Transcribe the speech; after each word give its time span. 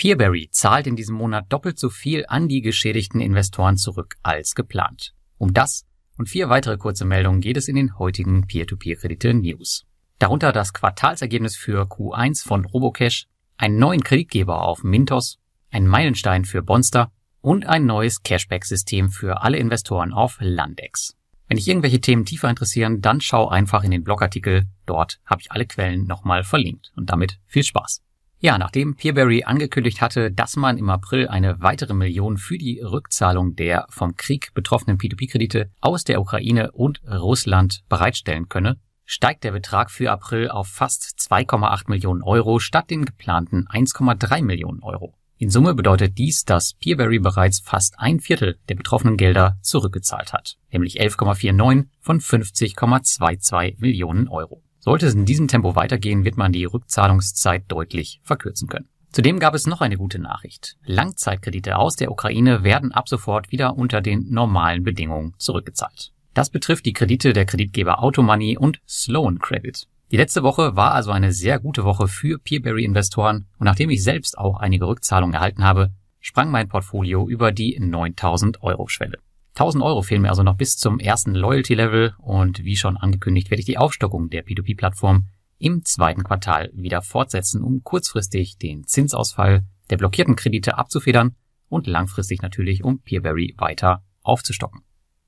Peerberry 0.00 0.48
zahlt 0.50 0.86
in 0.86 0.96
diesem 0.96 1.14
Monat 1.14 1.52
doppelt 1.52 1.78
so 1.78 1.90
viel 1.90 2.24
an 2.26 2.48
die 2.48 2.62
geschädigten 2.62 3.20
Investoren 3.20 3.76
zurück 3.76 4.16
als 4.22 4.54
geplant. 4.54 5.12
Um 5.36 5.52
das 5.52 5.84
und 6.16 6.30
vier 6.30 6.48
weitere 6.48 6.78
kurze 6.78 7.04
Meldungen 7.04 7.42
geht 7.42 7.58
es 7.58 7.68
in 7.68 7.76
den 7.76 7.98
heutigen 7.98 8.46
Peer-to-Peer-Kredite-News. 8.46 9.84
Darunter 10.18 10.52
das 10.52 10.72
Quartalsergebnis 10.72 11.54
für 11.54 11.82
Q1 11.82 12.48
von 12.48 12.64
Robocash, 12.64 13.26
einen 13.58 13.78
neuen 13.78 14.02
Kreditgeber 14.02 14.62
auf 14.62 14.84
Mintos, 14.84 15.38
einen 15.70 15.86
Meilenstein 15.86 16.46
für 16.46 16.62
Bonster 16.62 17.12
und 17.42 17.66
ein 17.66 17.84
neues 17.84 18.22
Cashback-System 18.22 19.10
für 19.10 19.42
alle 19.42 19.58
Investoren 19.58 20.14
auf 20.14 20.38
Landex. 20.40 21.14
Wenn 21.46 21.58
dich 21.58 21.68
irgendwelche 21.68 22.00
Themen 22.00 22.24
tiefer 22.24 22.48
interessieren, 22.48 23.02
dann 23.02 23.20
schau 23.20 23.48
einfach 23.48 23.84
in 23.84 23.90
den 23.90 24.02
Blogartikel. 24.02 24.64
Dort 24.86 25.20
habe 25.26 25.42
ich 25.42 25.52
alle 25.52 25.66
Quellen 25.66 26.06
nochmal 26.06 26.42
verlinkt. 26.42 26.90
Und 26.96 27.10
damit 27.10 27.38
viel 27.46 27.64
Spaß. 27.64 28.00
Ja, 28.42 28.56
nachdem 28.56 28.96
Peerberry 28.96 29.44
angekündigt 29.44 30.00
hatte, 30.00 30.32
dass 30.32 30.56
man 30.56 30.78
im 30.78 30.88
April 30.88 31.28
eine 31.28 31.60
weitere 31.60 31.92
Million 31.92 32.38
für 32.38 32.56
die 32.56 32.80
Rückzahlung 32.80 33.54
der 33.54 33.84
vom 33.90 34.16
Krieg 34.16 34.54
betroffenen 34.54 34.96
P2P-Kredite 34.96 35.70
aus 35.82 36.04
der 36.04 36.22
Ukraine 36.22 36.72
und 36.72 37.02
Russland 37.06 37.82
bereitstellen 37.90 38.48
könne, 38.48 38.78
steigt 39.04 39.44
der 39.44 39.52
Betrag 39.52 39.90
für 39.90 40.10
April 40.10 40.48
auf 40.48 40.68
fast 40.68 41.16
2,8 41.18 41.90
Millionen 41.90 42.22
Euro 42.22 42.60
statt 42.60 42.88
den 42.88 43.04
geplanten 43.04 43.66
1,3 43.68 44.42
Millionen 44.42 44.82
Euro. 44.82 45.14
In 45.36 45.50
Summe 45.50 45.74
bedeutet 45.74 46.16
dies, 46.16 46.46
dass 46.46 46.72
Peerberry 46.72 47.18
bereits 47.18 47.60
fast 47.60 47.98
ein 47.98 48.20
Viertel 48.20 48.58
der 48.70 48.74
betroffenen 48.74 49.18
Gelder 49.18 49.58
zurückgezahlt 49.60 50.32
hat, 50.32 50.56
nämlich 50.72 50.98
11,49 50.98 51.88
von 52.00 52.20
50,22 52.20 53.80
Millionen 53.80 54.28
Euro. 54.28 54.62
Sollte 54.80 55.06
es 55.06 55.14
in 55.14 55.26
diesem 55.26 55.46
Tempo 55.46 55.76
weitergehen, 55.76 56.24
wird 56.24 56.38
man 56.38 56.52
die 56.52 56.64
Rückzahlungszeit 56.64 57.64
deutlich 57.68 58.20
verkürzen 58.24 58.66
können. 58.66 58.88
Zudem 59.12 59.38
gab 59.38 59.54
es 59.54 59.66
noch 59.66 59.80
eine 59.80 59.98
gute 59.98 60.18
Nachricht. 60.18 60.76
Langzeitkredite 60.84 61.76
aus 61.76 61.96
der 61.96 62.10
Ukraine 62.10 62.64
werden 62.64 62.92
ab 62.92 63.08
sofort 63.08 63.52
wieder 63.52 63.76
unter 63.76 64.00
den 64.00 64.30
normalen 64.30 64.82
Bedingungen 64.82 65.34
zurückgezahlt. 65.36 66.12
Das 66.32 66.48
betrifft 66.48 66.86
die 66.86 66.92
Kredite 66.92 67.32
der 67.32 67.44
Kreditgeber 67.44 68.02
Automoney 68.02 68.56
und 68.56 68.80
Sloan 68.88 69.38
Credit. 69.38 69.86
Die 70.12 70.16
letzte 70.16 70.42
Woche 70.42 70.76
war 70.76 70.94
also 70.94 71.10
eine 71.10 71.32
sehr 71.32 71.58
gute 71.58 71.84
Woche 71.84 72.08
für 72.08 72.38
Peerberry-Investoren 72.38 73.46
und 73.58 73.64
nachdem 73.64 73.90
ich 73.90 74.02
selbst 74.02 74.38
auch 74.38 74.58
einige 74.58 74.86
Rückzahlungen 74.86 75.34
erhalten 75.34 75.64
habe, 75.64 75.92
sprang 76.20 76.50
mein 76.50 76.68
Portfolio 76.68 77.28
über 77.28 77.52
die 77.52 77.78
9000 77.78 78.62
Euro 78.62 78.88
Schwelle. 78.88 79.18
1000 79.54 79.82
Euro 79.82 80.02
fehlen 80.02 80.22
mir 80.22 80.30
also 80.30 80.42
noch 80.42 80.56
bis 80.56 80.76
zum 80.76 80.98
ersten 80.98 81.34
Loyalty-Level 81.34 82.14
und 82.18 82.64
wie 82.64 82.76
schon 82.76 82.96
angekündigt 82.96 83.50
werde 83.50 83.60
ich 83.60 83.66
die 83.66 83.78
Aufstockung 83.78 84.30
der 84.30 84.46
P2P-Plattform 84.46 85.26
im 85.58 85.84
zweiten 85.84 86.24
Quartal 86.24 86.70
wieder 86.72 87.02
fortsetzen, 87.02 87.62
um 87.62 87.82
kurzfristig 87.82 88.58
den 88.58 88.84
Zinsausfall 88.86 89.64
der 89.90 89.98
blockierten 89.98 90.36
Kredite 90.36 90.78
abzufedern 90.78 91.36
und 91.68 91.86
langfristig 91.86 92.42
natürlich 92.42 92.82
um 92.84 93.00
Peerberry 93.02 93.54
weiter 93.58 94.02
aufzustocken. 94.22 94.82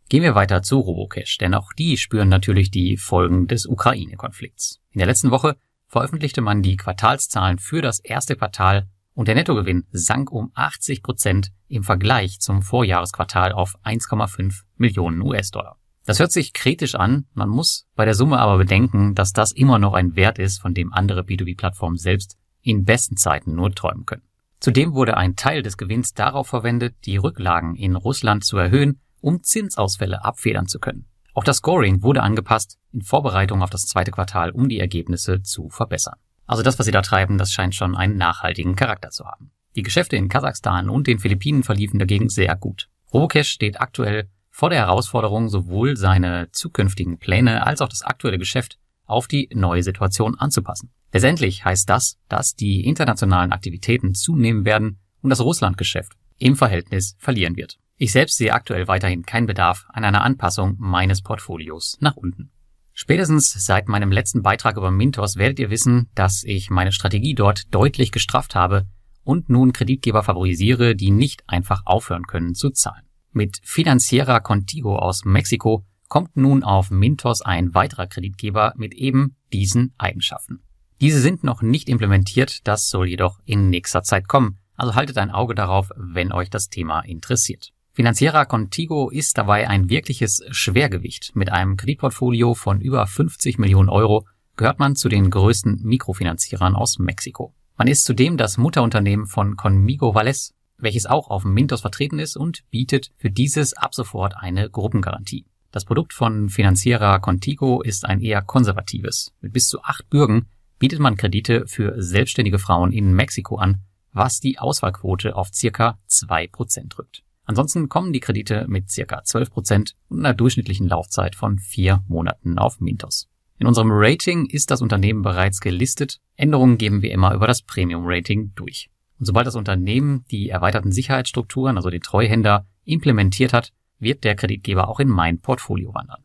Gehen 0.08 0.22
wir 0.22 0.34
weiter 0.34 0.62
zu 0.62 0.78
Robocash, 0.78 1.38
denn 1.38 1.54
auch 1.54 1.72
die 1.72 1.96
spüren 1.96 2.28
natürlich 2.28 2.70
die 2.70 2.96
Folgen 2.96 3.46
des 3.46 3.66
Ukraine-Konflikts. 3.66 4.80
In 4.90 4.98
der 4.98 5.06
letzten 5.06 5.30
Woche 5.30 5.56
veröffentlichte 5.88 6.40
man 6.40 6.62
die 6.62 6.76
Quartalszahlen 6.76 7.58
für 7.58 7.82
das 7.82 7.98
erste 8.00 8.36
Quartal 8.36 8.88
und 9.14 9.28
der 9.28 9.34
Nettogewinn 9.34 9.86
sank 9.90 10.30
um 10.30 10.50
80 10.54 11.02
Prozent 11.02 11.52
im 11.68 11.82
Vergleich 11.82 12.40
zum 12.40 12.62
Vorjahresquartal 12.62 13.52
auf 13.52 13.76
1,5 13.84 14.62
Millionen 14.76 15.20
US-Dollar. 15.20 15.78
Das 16.04 16.18
hört 16.18 16.32
sich 16.32 16.52
kritisch 16.52 16.96
an, 16.96 17.26
man 17.32 17.48
muss 17.48 17.86
bei 17.94 18.04
der 18.04 18.14
Summe 18.14 18.38
aber 18.38 18.58
bedenken, 18.58 19.14
dass 19.14 19.32
das 19.32 19.52
immer 19.52 19.78
noch 19.78 19.92
ein 19.94 20.16
Wert 20.16 20.38
ist, 20.38 20.60
von 20.60 20.74
dem 20.74 20.92
andere 20.92 21.20
B2B-Plattformen 21.20 21.96
selbst 21.96 22.36
in 22.60 22.84
besten 22.84 23.16
Zeiten 23.16 23.54
nur 23.54 23.72
träumen 23.72 24.04
können. 24.04 24.22
Zudem 24.58 24.94
wurde 24.94 25.16
ein 25.16 25.36
Teil 25.36 25.62
des 25.62 25.76
Gewinns 25.76 26.14
darauf 26.14 26.48
verwendet, 26.48 26.94
die 27.04 27.16
Rücklagen 27.16 27.74
in 27.76 27.96
Russland 27.96 28.44
zu 28.44 28.56
erhöhen, 28.56 29.00
um 29.20 29.42
Zinsausfälle 29.42 30.24
abfedern 30.24 30.66
zu 30.66 30.78
können. 30.78 31.06
Auch 31.34 31.44
das 31.44 31.58
Scoring 31.58 32.02
wurde 32.02 32.22
angepasst 32.22 32.78
in 32.92 33.02
Vorbereitung 33.02 33.62
auf 33.62 33.70
das 33.70 33.86
zweite 33.86 34.10
Quartal, 34.10 34.50
um 34.50 34.68
die 34.68 34.80
Ergebnisse 34.80 35.42
zu 35.42 35.68
verbessern. 35.70 36.18
Also 36.46 36.62
das, 36.62 36.78
was 36.78 36.86
sie 36.86 36.92
da 36.92 37.02
treiben, 37.02 37.38
das 37.38 37.52
scheint 37.52 37.74
schon 37.74 37.96
einen 37.96 38.16
nachhaltigen 38.16 38.76
Charakter 38.76 39.10
zu 39.10 39.24
haben. 39.24 39.52
Die 39.74 39.82
Geschäfte 39.82 40.16
in 40.16 40.28
Kasachstan 40.28 40.90
und 40.90 41.06
den 41.06 41.18
Philippinen 41.18 41.62
verliefen 41.62 41.98
dagegen 41.98 42.28
sehr 42.28 42.56
gut. 42.56 42.88
Robocash 43.12 43.48
steht 43.48 43.80
aktuell 43.80 44.28
vor 44.50 44.68
der 44.68 44.80
Herausforderung, 44.80 45.48
sowohl 45.48 45.96
seine 45.96 46.50
zukünftigen 46.52 47.18
Pläne 47.18 47.66
als 47.66 47.80
auch 47.80 47.88
das 47.88 48.02
aktuelle 48.02 48.38
Geschäft 48.38 48.78
auf 49.06 49.26
die 49.26 49.48
neue 49.52 49.82
Situation 49.82 50.38
anzupassen. 50.38 50.90
Letztendlich 51.12 51.64
heißt 51.64 51.88
das, 51.88 52.18
dass 52.28 52.54
die 52.54 52.84
internationalen 52.84 53.52
Aktivitäten 53.52 54.14
zunehmen 54.14 54.64
werden 54.64 54.98
und 55.22 55.30
das 55.30 55.40
Russlandgeschäft 55.40 56.12
im 56.38 56.56
Verhältnis 56.56 57.16
verlieren 57.18 57.56
wird. 57.56 57.78
Ich 57.96 58.12
selbst 58.12 58.36
sehe 58.36 58.52
aktuell 58.52 58.88
weiterhin 58.88 59.24
keinen 59.24 59.46
Bedarf 59.46 59.86
an 59.88 60.04
einer 60.04 60.22
Anpassung 60.22 60.76
meines 60.78 61.22
Portfolios 61.22 61.98
nach 62.00 62.16
unten. 62.16 62.50
Spätestens 62.94 63.52
seit 63.52 63.88
meinem 63.88 64.12
letzten 64.12 64.42
Beitrag 64.42 64.76
über 64.76 64.90
Mintos 64.90 65.36
werdet 65.36 65.58
ihr 65.58 65.70
wissen, 65.70 66.10
dass 66.14 66.44
ich 66.44 66.70
meine 66.70 66.92
Strategie 66.92 67.34
dort 67.34 67.74
deutlich 67.74 68.12
gestrafft 68.12 68.54
habe 68.54 68.86
und 69.24 69.48
nun 69.48 69.72
Kreditgeber 69.72 70.22
favorisiere, 70.22 70.94
die 70.94 71.10
nicht 71.10 71.42
einfach 71.46 71.82
aufhören 71.86 72.26
können 72.26 72.54
zu 72.54 72.70
zahlen. 72.70 73.04
Mit 73.32 73.60
Financiera 73.64 74.40
Contigo 74.40 74.96
aus 74.96 75.24
Mexiko 75.24 75.84
kommt 76.08 76.36
nun 76.36 76.62
auf 76.62 76.90
Mintos 76.90 77.40
ein 77.40 77.74
weiterer 77.74 78.06
Kreditgeber 78.06 78.74
mit 78.76 78.92
eben 78.92 79.36
diesen 79.52 79.94
Eigenschaften. 79.96 80.62
Diese 81.00 81.20
sind 81.20 81.42
noch 81.42 81.62
nicht 81.62 81.88
implementiert, 81.88 82.66
das 82.68 82.90
soll 82.90 83.08
jedoch 83.08 83.40
in 83.44 83.70
nächster 83.70 84.02
Zeit 84.02 84.28
kommen, 84.28 84.58
also 84.76 84.94
haltet 84.94 85.16
ein 85.16 85.30
Auge 85.30 85.54
darauf, 85.54 85.90
wenn 85.96 86.30
euch 86.30 86.50
das 86.50 86.68
Thema 86.68 87.00
interessiert. 87.00 87.72
Financiera 87.94 88.46
Contigo 88.46 89.10
ist 89.10 89.36
dabei 89.36 89.68
ein 89.68 89.90
wirkliches 89.90 90.42
Schwergewicht. 90.50 91.36
Mit 91.36 91.52
einem 91.52 91.76
Kreditportfolio 91.76 92.54
von 92.54 92.80
über 92.80 93.06
50 93.06 93.58
Millionen 93.58 93.90
Euro 93.90 94.26
gehört 94.56 94.78
man 94.78 94.96
zu 94.96 95.10
den 95.10 95.28
größten 95.28 95.82
Mikrofinanzierern 95.82 96.74
aus 96.74 96.98
Mexiko. 96.98 97.52
Man 97.76 97.88
ist 97.88 98.06
zudem 98.06 98.38
das 98.38 98.56
Mutterunternehmen 98.56 99.26
von 99.26 99.56
Conmigo 99.56 100.14
Vales, 100.14 100.54
welches 100.78 101.04
auch 101.04 101.28
auf 101.28 101.44
Mintos 101.44 101.82
vertreten 101.82 102.18
ist 102.18 102.34
und 102.34 102.62
bietet 102.70 103.12
für 103.18 103.30
dieses 103.30 103.74
ab 103.74 103.94
sofort 103.94 104.38
eine 104.38 104.70
Gruppengarantie. 104.70 105.44
Das 105.70 105.84
Produkt 105.84 106.14
von 106.14 106.48
Financiera 106.48 107.18
Contigo 107.18 107.82
ist 107.82 108.06
ein 108.06 108.22
eher 108.22 108.40
konservatives. 108.40 109.34
Mit 109.42 109.52
bis 109.52 109.68
zu 109.68 109.82
acht 109.82 110.08
Bürgen 110.08 110.46
bietet 110.78 110.98
man 110.98 111.18
Kredite 111.18 111.66
für 111.66 112.00
selbstständige 112.00 112.58
Frauen 112.58 112.90
in 112.90 113.12
Mexiko 113.12 113.56
an, 113.56 113.82
was 114.14 114.40
die 114.40 114.58
Auswahlquote 114.58 115.36
auf 115.36 115.48
circa 115.52 115.98
zwei 116.06 116.46
Prozent 116.46 116.96
drückt. 116.96 117.22
Ansonsten 117.44 117.88
kommen 117.88 118.12
die 118.12 118.20
Kredite 118.20 118.66
mit 118.68 118.90
circa 118.90 119.20
12% 119.20 119.94
und 120.08 120.18
einer 120.20 120.34
durchschnittlichen 120.34 120.88
Laufzeit 120.88 121.34
von 121.34 121.58
vier 121.58 122.04
Monaten 122.08 122.58
auf 122.58 122.80
Mintos. 122.80 123.28
In 123.58 123.66
unserem 123.66 123.90
Rating 123.92 124.46
ist 124.46 124.70
das 124.70 124.82
Unternehmen 124.82 125.22
bereits 125.22 125.60
gelistet. 125.60 126.18
Änderungen 126.36 126.78
geben 126.78 127.02
wir 127.02 127.12
immer 127.12 127.34
über 127.34 127.46
das 127.46 127.62
Premium 127.62 128.02
Rating 128.04 128.52
durch. 128.54 128.90
Und 129.18 129.26
sobald 129.26 129.46
das 129.46 129.54
Unternehmen 129.54 130.24
die 130.30 130.48
erweiterten 130.48 130.92
Sicherheitsstrukturen, 130.92 131.76
also 131.76 131.90
den 131.90 132.00
Treuhänder, 132.00 132.66
implementiert 132.84 133.52
hat, 133.52 133.72
wird 133.98 134.24
der 134.24 134.34
Kreditgeber 134.34 134.88
auch 134.88 134.98
in 134.98 135.08
mein 135.08 135.40
Portfolio 135.40 135.94
wandern. 135.94 136.24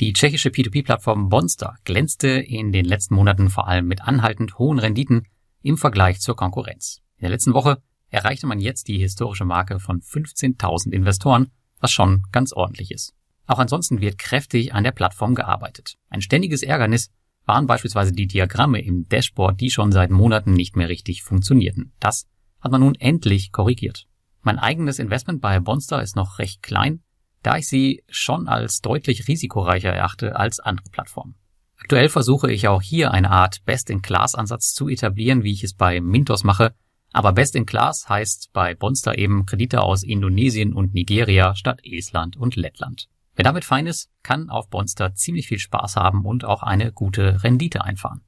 Die 0.00 0.12
tschechische 0.12 0.50
P2P-Plattform 0.50 1.28
Bonster 1.28 1.76
glänzte 1.84 2.28
in 2.28 2.72
den 2.72 2.84
letzten 2.84 3.14
Monaten 3.14 3.48
vor 3.48 3.68
allem 3.68 3.86
mit 3.86 4.02
anhaltend 4.02 4.58
hohen 4.58 4.78
Renditen 4.78 5.26
im 5.62 5.78
Vergleich 5.78 6.20
zur 6.20 6.36
Konkurrenz. 6.36 7.00
In 7.16 7.22
der 7.22 7.30
letzten 7.30 7.54
Woche 7.54 7.80
erreichte 8.14 8.46
man 8.46 8.60
jetzt 8.60 8.88
die 8.88 8.98
historische 8.98 9.44
Marke 9.44 9.80
von 9.80 10.00
15.000 10.00 10.92
Investoren, 10.92 11.50
was 11.80 11.90
schon 11.90 12.22
ganz 12.32 12.52
ordentlich 12.52 12.92
ist. 12.92 13.12
Auch 13.46 13.58
ansonsten 13.58 14.00
wird 14.00 14.18
kräftig 14.18 14.72
an 14.72 14.84
der 14.84 14.92
Plattform 14.92 15.34
gearbeitet. 15.34 15.96
Ein 16.08 16.22
ständiges 16.22 16.62
Ärgernis 16.62 17.10
waren 17.44 17.66
beispielsweise 17.66 18.12
die 18.12 18.26
Diagramme 18.26 18.80
im 18.80 19.08
Dashboard, 19.08 19.60
die 19.60 19.70
schon 19.70 19.92
seit 19.92 20.10
Monaten 20.10 20.52
nicht 20.54 20.76
mehr 20.76 20.88
richtig 20.88 21.22
funktionierten. 21.24 21.92
Das 22.00 22.26
hat 22.60 22.72
man 22.72 22.80
nun 22.80 22.94
endlich 22.94 23.52
korrigiert. 23.52 24.06
Mein 24.42 24.58
eigenes 24.58 24.98
Investment 24.98 25.42
bei 25.42 25.58
Bonster 25.60 26.00
ist 26.00 26.16
noch 26.16 26.38
recht 26.38 26.62
klein, 26.62 27.02
da 27.42 27.58
ich 27.58 27.68
sie 27.68 28.04
schon 28.08 28.48
als 28.48 28.80
deutlich 28.80 29.28
risikoreicher 29.28 29.92
erachte 29.92 30.36
als 30.36 30.60
andere 30.60 30.88
Plattformen. 30.90 31.34
Aktuell 31.78 32.08
versuche 32.08 32.50
ich 32.50 32.68
auch 32.68 32.80
hier 32.80 33.10
eine 33.10 33.30
Art 33.30 33.64
Best-in-Class-Ansatz 33.64 34.72
zu 34.72 34.88
etablieren, 34.88 35.42
wie 35.42 35.52
ich 35.52 35.64
es 35.64 35.74
bei 35.74 36.00
Mintos 36.00 36.44
mache, 36.44 36.74
aber 37.14 37.32
Best 37.32 37.54
in 37.54 37.64
Class 37.64 38.08
heißt 38.08 38.50
bei 38.52 38.74
Bonster 38.74 39.16
eben 39.16 39.46
Kredite 39.46 39.82
aus 39.82 40.02
Indonesien 40.02 40.74
und 40.74 40.94
Nigeria 40.94 41.54
statt 41.54 41.80
Estland 41.84 42.36
und 42.36 42.56
Lettland. 42.56 43.08
Wer 43.36 43.44
damit 43.44 43.64
fein 43.64 43.86
ist, 43.86 44.10
kann 44.24 44.50
auf 44.50 44.68
Bonster 44.68 45.14
ziemlich 45.14 45.46
viel 45.46 45.60
Spaß 45.60 45.94
haben 45.94 46.24
und 46.24 46.44
auch 46.44 46.64
eine 46.64 46.92
gute 46.92 47.42
Rendite 47.44 47.84
einfahren. 47.84 48.22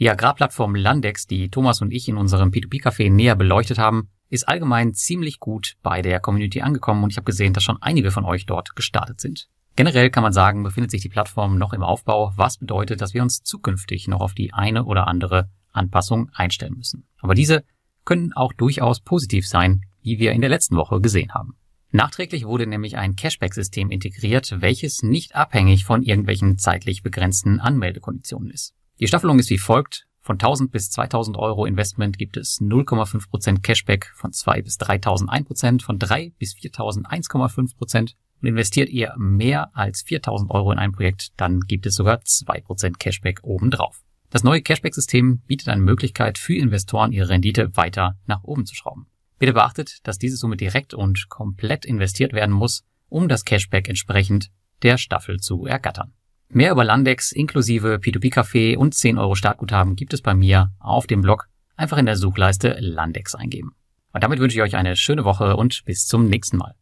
Die 0.00 0.10
Agrarplattform 0.10 0.74
Landex, 0.74 1.28
die 1.28 1.50
Thomas 1.50 1.82
und 1.82 1.92
ich 1.92 2.08
in 2.08 2.16
unserem 2.16 2.50
P2P-Café 2.50 3.12
näher 3.12 3.36
beleuchtet 3.36 3.78
haben, 3.78 4.08
ist 4.28 4.48
allgemein 4.48 4.92
ziemlich 4.92 5.38
gut 5.38 5.74
bei 5.82 6.02
der 6.02 6.18
Community 6.18 6.62
angekommen 6.62 7.04
und 7.04 7.10
ich 7.10 7.18
habe 7.18 7.26
gesehen, 7.26 7.52
dass 7.52 7.62
schon 7.62 7.80
einige 7.80 8.10
von 8.10 8.24
euch 8.24 8.46
dort 8.46 8.74
gestartet 8.74 9.20
sind. 9.20 9.48
Generell 9.76 10.10
kann 10.10 10.24
man 10.24 10.32
sagen, 10.32 10.64
befindet 10.64 10.90
sich 10.90 11.02
die 11.02 11.08
Plattform 11.08 11.58
noch 11.58 11.72
im 11.72 11.84
Aufbau, 11.84 12.32
was 12.36 12.58
bedeutet, 12.58 13.00
dass 13.00 13.14
wir 13.14 13.22
uns 13.22 13.44
zukünftig 13.44 14.08
noch 14.08 14.20
auf 14.20 14.34
die 14.34 14.52
eine 14.52 14.84
oder 14.84 15.06
andere 15.06 15.48
Anpassung 15.70 16.28
einstellen 16.34 16.74
müssen. 16.76 17.06
Aber 17.20 17.34
diese 17.34 17.62
können 18.04 18.32
auch 18.32 18.52
durchaus 18.52 19.00
positiv 19.00 19.46
sein, 19.46 19.82
wie 20.02 20.18
wir 20.18 20.32
in 20.32 20.40
der 20.40 20.50
letzten 20.50 20.76
Woche 20.76 21.00
gesehen 21.00 21.32
haben. 21.34 21.56
Nachträglich 21.90 22.46
wurde 22.46 22.66
nämlich 22.66 22.96
ein 22.96 23.16
Cashback-System 23.16 23.90
integriert, 23.90 24.60
welches 24.60 25.02
nicht 25.02 25.34
abhängig 25.34 25.84
von 25.84 26.02
irgendwelchen 26.02 26.58
zeitlich 26.58 27.02
begrenzten 27.02 27.60
Anmeldekonditionen 27.60 28.50
ist. 28.50 28.74
Die 28.98 29.06
Staffelung 29.06 29.38
ist 29.38 29.50
wie 29.50 29.58
folgt. 29.58 30.06
Von 30.20 30.36
1000 30.36 30.70
bis 30.70 30.90
2000 30.90 31.36
Euro 31.36 31.66
Investment 31.66 32.16
gibt 32.16 32.36
es 32.36 32.60
0,5% 32.60 33.60
Cashback, 33.60 34.12
von 34.14 34.32
2 34.32 34.62
bis 34.62 34.78
3000 34.78 35.28
1%, 35.28 35.82
von 35.82 35.98
3 35.98 36.32
bis 36.38 36.54
4000 36.54 37.08
1,5% 37.08 38.14
und 38.40 38.48
investiert 38.48 38.88
ihr 38.88 39.14
mehr 39.18 39.76
als 39.76 40.02
4000 40.02 40.50
Euro 40.50 40.72
in 40.72 40.78
ein 40.78 40.92
Projekt, 40.92 41.32
dann 41.36 41.60
gibt 41.60 41.86
es 41.86 41.94
sogar 41.94 42.18
2% 42.18 42.98
Cashback 42.98 43.40
obendrauf. 43.42 44.02
Das 44.32 44.44
neue 44.44 44.62
Cashback-System 44.62 45.42
bietet 45.46 45.68
eine 45.68 45.82
Möglichkeit 45.82 46.38
für 46.38 46.54
Investoren, 46.54 47.12
ihre 47.12 47.28
Rendite 47.28 47.76
weiter 47.76 48.16
nach 48.24 48.42
oben 48.44 48.64
zu 48.64 48.74
schrauben. 48.74 49.06
Bitte 49.38 49.52
beachtet, 49.52 49.98
dass 50.04 50.16
diese 50.16 50.38
Summe 50.38 50.56
direkt 50.56 50.94
und 50.94 51.28
komplett 51.28 51.84
investiert 51.84 52.32
werden 52.32 52.54
muss, 52.54 52.82
um 53.10 53.28
das 53.28 53.44
Cashback 53.44 53.90
entsprechend 53.90 54.50
der 54.82 54.96
Staffel 54.96 55.38
zu 55.38 55.66
ergattern. 55.66 56.14
Mehr 56.48 56.72
über 56.72 56.82
Landex 56.82 57.30
inklusive 57.32 57.96
P2P-Café 57.96 58.78
und 58.78 58.94
10 58.94 59.18
Euro 59.18 59.34
Startguthaben 59.34 59.96
gibt 59.96 60.14
es 60.14 60.22
bei 60.22 60.32
mir 60.32 60.72
auf 60.78 61.06
dem 61.06 61.20
Blog. 61.20 61.48
Einfach 61.76 61.98
in 61.98 62.06
der 62.06 62.16
Suchleiste 62.16 62.78
Landex 62.80 63.34
eingeben. 63.34 63.74
Und 64.14 64.24
damit 64.24 64.38
wünsche 64.38 64.56
ich 64.56 64.62
euch 64.62 64.76
eine 64.76 64.96
schöne 64.96 65.26
Woche 65.26 65.56
und 65.56 65.84
bis 65.84 66.06
zum 66.06 66.30
nächsten 66.30 66.56
Mal. 66.56 66.74